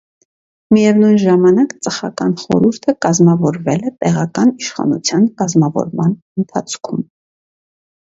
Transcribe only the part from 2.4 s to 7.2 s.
խորհուրդը կազմավորվել է տեղական իշխանության կազմավորման ընթացքում։